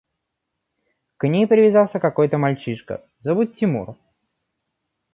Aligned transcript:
–К 1.17 1.27
ней 1.27 1.45
привязался 1.45 1.99
какой-то 1.99 2.39
мальчишка, 2.39 3.07
зовут 3.19 3.53
Тимур. 3.55 3.99